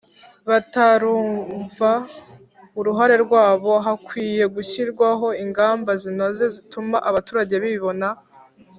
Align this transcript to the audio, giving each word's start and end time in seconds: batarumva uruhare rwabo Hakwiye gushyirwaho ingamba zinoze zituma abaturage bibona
batarumva 0.49 1.91
uruhare 2.79 3.15
rwabo 3.25 3.71
Hakwiye 3.85 4.43
gushyirwaho 4.55 5.27
ingamba 5.43 5.91
zinoze 6.01 6.45
zituma 6.55 6.97
abaturage 7.09 7.55
bibona 7.63 8.07